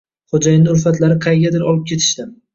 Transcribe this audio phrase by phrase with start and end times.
[0.31, 2.29] Xo‘jayinni ulfatlari qaygadir olib ketishdi.